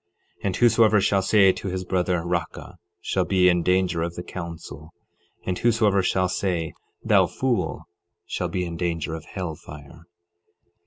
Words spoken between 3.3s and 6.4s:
in danger of the council; and whosoever shall